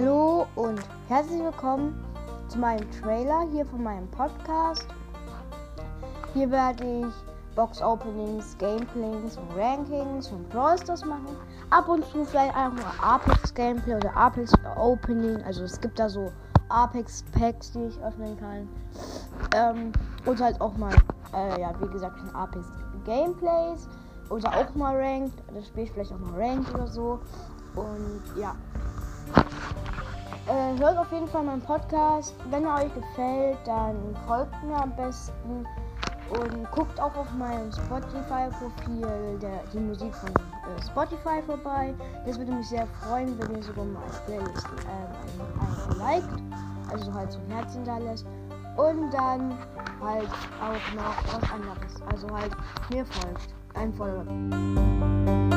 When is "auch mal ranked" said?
24.58-25.42, 26.12-26.72